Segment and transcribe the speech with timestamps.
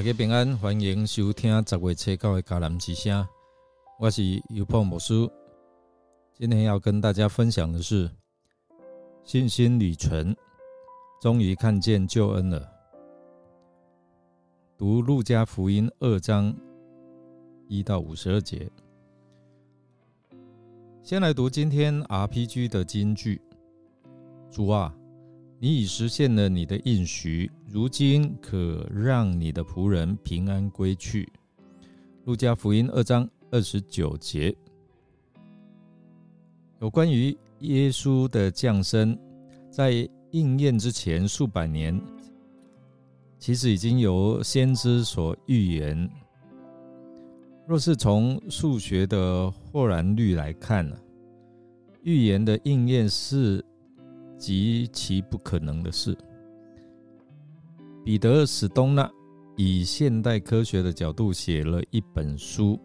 [0.00, 3.28] 大家平安，欢迎收听十月七号的迦南之声。
[3.98, 5.12] 我是尤破牧师，
[6.32, 8.10] 今天要跟大家分享的是
[9.24, 10.34] 信心旅程，
[11.20, 12.66] 终于看见救恩了。
[14.78, 16.56] 读路加福音二章
[17.68, 18.70] 一到五十二节。
[21.02, 23.38] 先来读今天 RPG 的金句：
[24.50, 24.96] 主啊。
[25.62, 31.30] 你已实现了你的应许，如今可让你的仆人平安归去。
[32.24, 34.56] 路加福音二章二十九节，
[36.80, 39.14] 有关于耶稣的降生，
[39.70, 42.00] 在应验之前数百年，
[43.38, 46.10] 其实已经由先知所预言。
[47.66, 50.96] 若是从数学的豁然率来看呢，
[52.02, 53.62] 预言的应验是。
[54.40, 56.16] 极其不可能的事。
[58.02, 59.08] 彼得·史东纳
[59.56, 62.80] 以现代科学的角度写了一本书，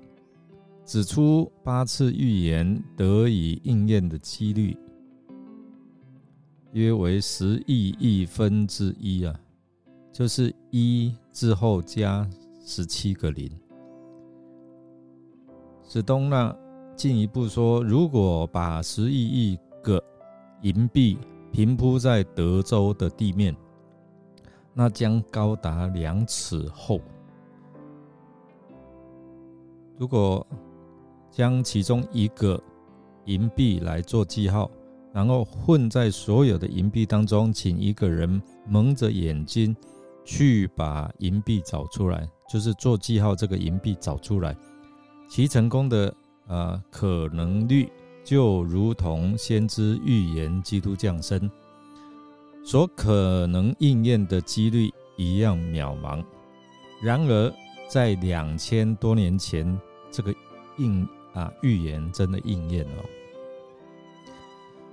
[0.84, 4.78] 指出八次预言得以应验的几率
[6.73, 9.34] 约为十亿亿分之一啊，
[10.12, 12.30] 就是一之后加
[12.66, 13.50] 十七个零。
[15.88, 16.53] 史东纳
[16.97, 20.03] 进一步说，如果把十亿亿个
[20.62, 21.17] 银币
[21.56, 23.56] 平铺在德州的地面，
[24.73, 27.00] 那将高达两尺厚。
[29.97, 30.45] 如果
[31.31, 32.62] 将其中一个
[33.23, 34.70] 银币来做记号，
[35.14, 39.73] 然后混在所有的银币当中，请一个人蒙着眼睛
[40.25, 44.53] 去把银币找出来，就是做记号这个银币找出来，
[45.30, 46.14] 其成功的
[46.47, 47.90] 呃可能率。
[48.25, 51.50] 就如同先知预言基督降生
[52.63, 56.25] 所可能应验的几率一样渺茫。
[57.03, 57.53] 然而，
[57.88, 60.34] 在两千多年前，这个
[60.78, 63.06] 应啊预言真的应验了。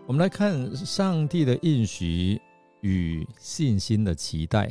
[0.07, 2.39] 我们来看上帝的应许
[2.83, 4.71] 与信心的期待。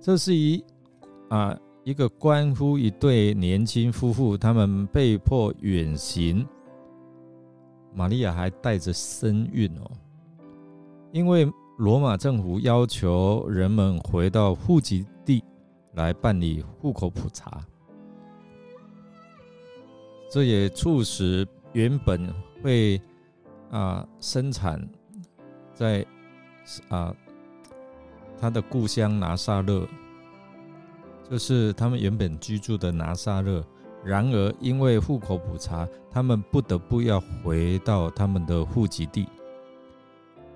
[0.00, 0.62] 这是一
[1.28, 6.46] 啊一个关乎一对年轻夫妇，他们被迫远行。
[7.94, 9.90] 玛利亚还带着身孕哦，
[11.12, 15.42] 因为罗马政府要求人们回到户籍地
[15.94, 17.60] 来办理户口普查，
[20.30, 23.00] 这也促使原本会
[23.70, 24.80] 啊生产
[25.74, 26.06] 在
[26.88, 27.14] 啊
[28.38, 29.88] 他的故乡拿撒勒，
[31.28, 33.64] 就是他们原本居住的拿撒勒。
[34.02, 39.28] 然而，因为户口普查，他们不得不要回到他们的户籍地，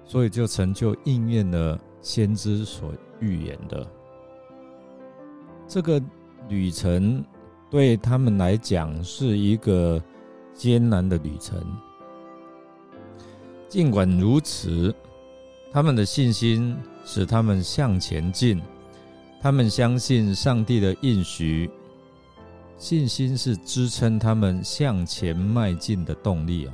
[0.05, 3.87] 所以就成就应验了先知所预言的。
[5.69, 6.03] 这个
[6.49, 7.23] 旅程
[7.71, 10.03] 对他们来讲是一个
[10.55, 11.63] 艰难的旅程。
[13.69, 14.95] 尽管如此，
[15.71, 18.63] 他们的信心使他们向前进，
[19.41, 21.71] 他们相信上帝的应许。
[22.77, 26.73] 信心是支撑他们向前迈进的动力哦。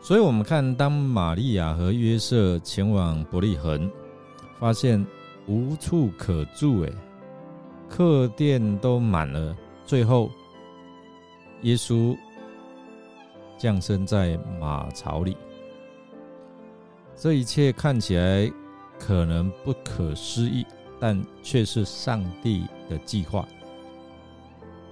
[0.00, 3.90] 所以，我们看，当玛利亚和约瑟前往伯利恒，
[4.58, 5.04] 发现
[5.46, 6.92] 无处可住，哎，
[7.88, 9.56] 客店都满了。
[9.84, 10.30] 最后，
[11.62, 12.16] 耶稣
[13.58, 15.36] 降生在马槽里。
[17.16, 18.50] 这一切看起来
[18.98, 20.64] 可能不可思议，
[21.00, 23.46] 但却是上帝的计划。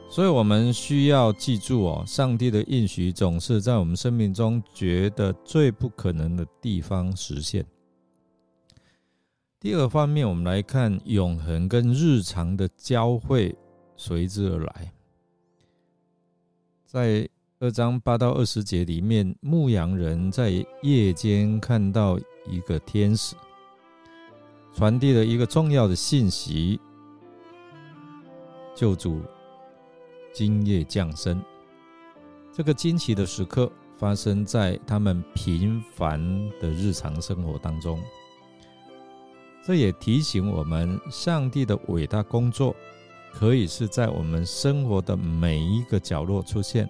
[0.09, 7.67] 所以，我们需要记住哦，上帝的应许总是在我们生命中觉得最不可能的地方实现。
[9.61, 13.55] 第二方面，我们来看永恒跟日常的交汇
[13.97, 14.93] 随之而来。
[16.87, 17.29] 在
[17.59, 22.19] 二章八到二十节里面，牧羊人在夜间看到
[22.49, 23.35] 一个天使，
[24.73, 26.81] 传递了一个重要的信息：
[28.75, 29.21] 救主。
[30.39, 31.43] 今夜降生，
[32.53, 36.21] 这个惊奇的时刻发生在他们平凡
[36.61, 37.99] 的日常生活当中。
[39.65, 42.77] 这也提醒我们，上帝的伟大工作
[43.33, 46.87] 可以是在我们生活的每一个角落出现，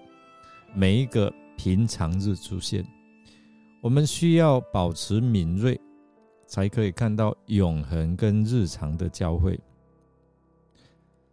[0.75, 2.85] 每一个平常日出现。
[3.79, 5.79] 我们需要保持敏锐，
[6.47, 9.57] 才可以看到永恒跟日常的交汇。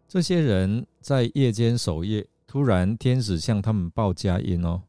[0.07, 4.83] 这些人在夜间守夜，突然天使向他们报佳音哦。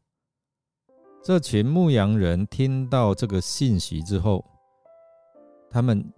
[1.22, 4.42] 这群牧羊人听到这个信息之后，
[5.68, 6.10] 他们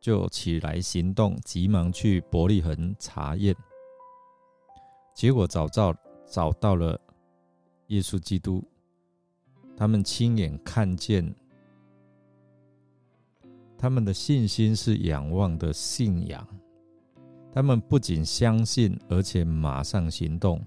[0.00, 3.54] 就起来行动，急忙去伯利恒查验。
[5.14, 5.94] 结果找到
[6.26, 7.00] 找到了
[7.86, 8.64] 耶稣基督，
[9.76, 11.32] 他们亲眼看见，
[13.78, 16.44] 他们的信心是仰望的信仰。
[17.54, 20.60] 他们不仅相信，而且马上行动。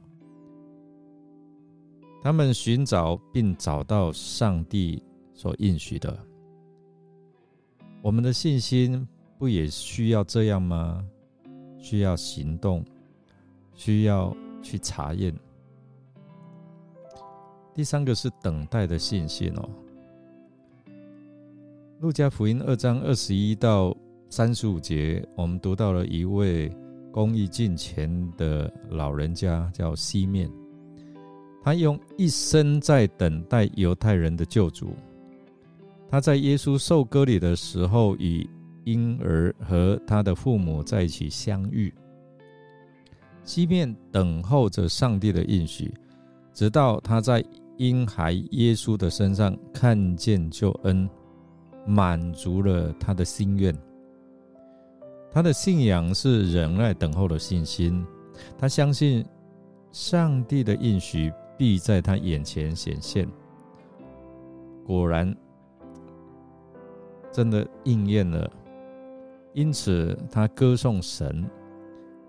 [2.23, 5.03] 他们寻找并找到上帝
[5.33, 6.17] 所应许的。
[8.01, 9.07] 我们的信心。
[9.39, 11.07] 不也需要这样吗？
[11.77, 12.83] 需要行动，
[13.75, 15.31] 需要去查验。
[17.71, 19.69] 第三个是等待的信心哦。
[21.99, 23.95] 路加福音二章二十一到
[24.29, 26.69] 三十五节，我们读到了一位
[27.11, 30.51] 公益尽前的老人家，叫西面，
[31.63, 34.89] 他用一生在等待犹太人的救主。
[36.09, 38.47] 他在耶稣受割礼的时候与
[38.83, 41.93] 婴儿和他的父母在一起相遇，
[43.43, 45.93] 西面等候着上帝的应许，
[46.53, 47.43] 直到他在
[47.77, 51.09] 婴孩耶稣的身上看见救恩，
[51.85, 53.73] 满足了他的心愿。
[55.31, 58.05] 他的信仰是忍耐等候的信心，
[58.57, 59.25] 他相信
[59.91, 63.27] 上帝的应许必在他眼前显现。
[64.85, 65.35] 果然，
[67.31, 68.49] 真的应验了。
[69.53, 71.45] 因此，他歌颂神。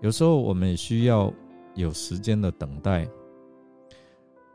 [0.00, 1.32] 有时候，我们也需要
[1.74, 3.08] 有时间的等待。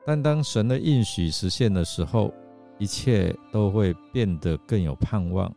[0.06, 2.34] 但当神的应许实现的时候，
[2.78, 5.54] 一切都会变得更有盼望，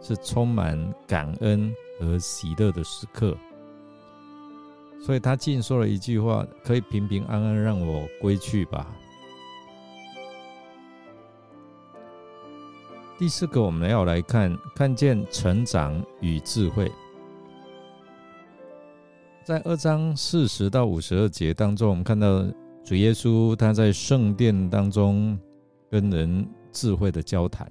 [0.00, 3.36] 是充满感恩和喜乐的时刻。
[5.00, 8.86] 所以他竟说了一句话：“可以平平安安让我归去吧。”
[13.18, 16.90] 第四个，我们要来看看见成长与智慧。
[19.44, 22.44] 在二章四十到五十二节当中，我们看到
[22.84, 25.38] 主耶稣他在圣殿当中
[25.88, 27.70] 跟人智慧的交谈，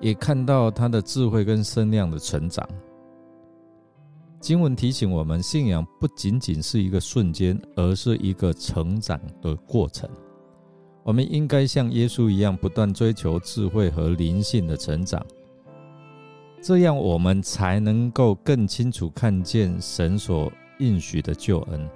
[0.00, 2.68] 也看到他的智慧跟声量的成长。
[4.40, 10.08] 经文提醒我们，信仰不仅仅是一个瞬间，而是一个成长的过程。
[11.02, 15.24] 我们应该像耶稣一样，不断追求智慧和灵性的成长，
[16.62, 21.88] 这样我们才能够更清楚看见神所应许的救恩。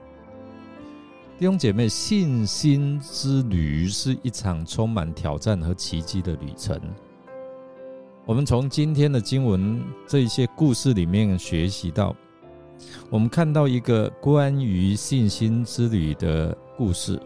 [1.39, 6.81] 弟兄姐妹，信心之旅是一场充满挑战和奇迹的旅程。
[8.29, 12.15] 我们从今天的经文这些故事里面学习到，
[13.09, 17.19] 我们看到一个关于信心之旅的故事。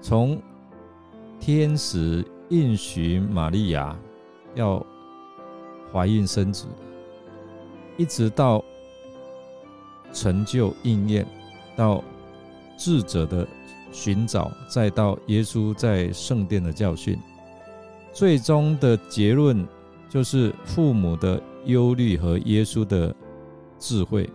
[0.00, 0.40] 从
[1.38, 3.94] 天使应许玛利亚
[4.54, 4.82] 要
[5.92, 6.64] 怀孕生子，
[7.98, 8.64] 一直到
[10.14, 11.26] 成就应验，
[11.76, 12.02] 到
[12.78, 13.46] 智者的
[13.92, 17.18] 寻找，再到耶稣在圣殿的教训，
[18.14, 19.66] 最终的结论
[20.08, 23.12] 就是父母的忧虑和耶稣的
[23.80, 24.30] 智慧。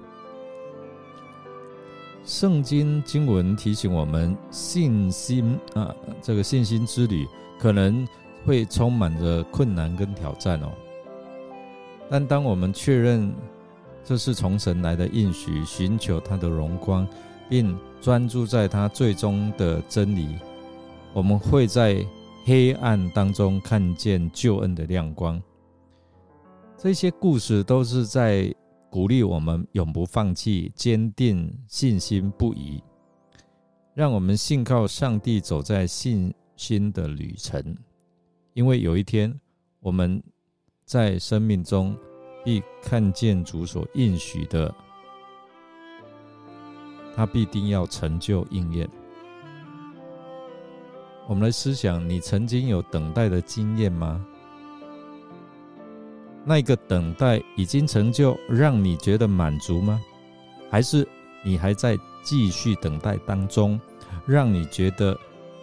[2.25, 7.25] 圣经经文提醒我们，信心啊，这个信心之旅
[7.57, 8.05] 可能
[8.45, 10.71] 会充满着困难跟挑战哦。
[12.09, 13.33] 但当我们确认
[14.03, 17.07] 这是从神来的应许，寻求他的荣光，
[17.47, 20.27] 并专注在他最终的真理，
[21.13, 22.05] 我们会在
[22.45, 25.41] 黑暗当中看见救恩的亮光。
[26.77, 28.53] 这些故事都是在。
[28.91, 32.81] 鼓励我们永不放弃，坚定信心不移，
[33.93, 37.77] 让我们信靠上帝，走在信心的旅程。
[38.55, 39.39] 因为有一天，
[39.79, 40.19] 我们
[40.85, 41.95] 在生命中
[42.43, 44.73] 必看见主所应许的，
[47.15, 48.89] 他必定要成就应验。
[51.29, 54.25] 我们来思想：你曾经有等待的经验吗？
[56.43, 60.01] 那一个等待已经成就，让你觉得满足吗？
[60.71, 61.07] 还是
[61.45, 63.79] 你还在继续等待当中，
[64.25, 65.15] 让你觉得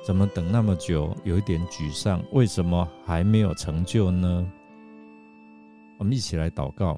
[0.05, 2.23] 怎么等那么久，有一点沮丧？
[2.31, 4.49] 为什么还没有成就呢？
[5.99, 6.97] 我们一起来祷告，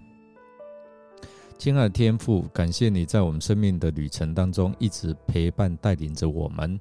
[1.56, 6.78] 亲爱的天父，感谢你在我们生命的旅程当中一直陪伴带领着我们，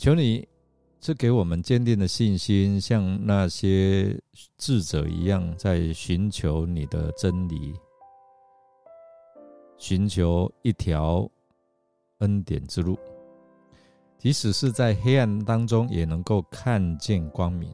[0.00, 0.48] 求你。
[1.02, 4.14] 是给我们坚定的信心，像那些
[4.58, 7.72] 智者一样，在寻求你的真理，
[9.78, 11.26] 寻求一条
[12.18, 12.98] 恩典之路。
[14.18, 17.72] 即使是在黑暗当中，也能够看见光明。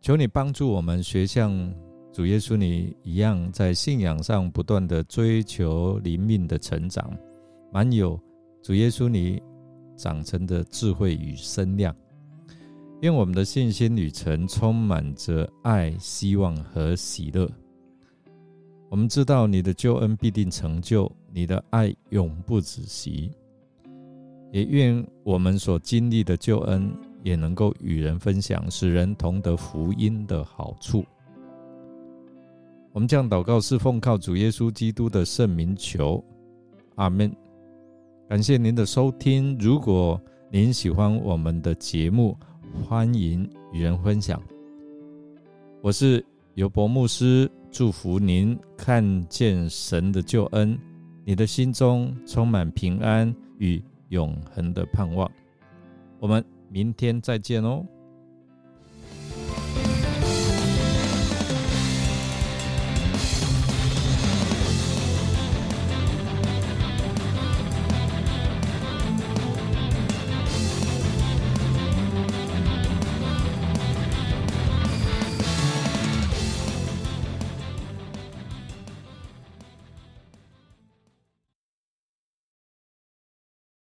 [0.00, 1.72] 求你帮助我们学像
[2.12, 7.16] 主耶稣你一样，在信仰上不断的追求灵命的成长，
[7.72, 8.20] 满有
[8.60, 9.40] 主耶稣你
[10.00, 11.94] 长成的智慧与身量。
[13.02, 17.46] 愿我们的信心旅程充满着爱、希望和喜乐。
[18.88, 23.30] 我们知道你的救恩必定成就，你的爱永不止息。
[24.50, 26.90] 也愿我们所经历的救恩
[27.22, 31.04] 也能够与人分享，使人同得福音的好处。
[32.92, 36.24] 我们将祷告是奉靠主耶稣基督的圣名求，
[36.96, 37.30] 阿门。
[38.30, 39.58] 感谢您的收听。
[39.58, 40.18] 如果
[40.52, 42.38] 您喜欢我们的节目，
[42.84, 44.40] 欢迎与人分享。
[45.82, 50.78] 我是尤伯牧师，祝福您看见神的救恩，
[51.24, 53.82] 你的心中充满平安与。
[54.10, 55.30] 永恒的盼望，
[56.18, 57.84] 我们明天再见哦。